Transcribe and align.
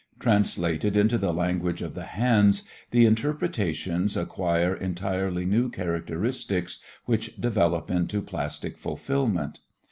Translated 0.17 0.97
into 0.97 1.19
the 1.19 1.31
language 1.31 1.83
of 1.83 1.93
the 1.93 2.05
hands, 2.05 2.63
the 2.89 3.05
interpretations 3.05 4.17
acquire 4.17 4.73
entirely 4.73 5.45
new 5.45 5.69
characteristics 5.69 6.79
which 7.05 7.39
develop 7.39 7.91
into 7.91 8.19
plastic 8.23 8.79
fulfilment. 8.79 9.59